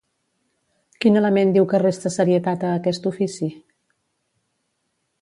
[1.05, 3.55] Quin element diu que resta serietat a aquest ofici?